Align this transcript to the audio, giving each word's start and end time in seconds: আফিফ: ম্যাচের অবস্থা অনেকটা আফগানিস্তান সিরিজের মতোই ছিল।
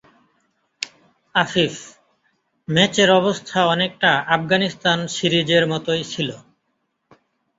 আফিফ: 1.35 1.75
ম্যাচের 2.67 3.09
অবস্থা 3.11 3.59
অনেকটা 3.65 4.11
আফগানিস্তান 4.27 4.99
সিরিজের 5.15 5.63
মতোই 5.67 6.03
ছিল। 6.03 6.29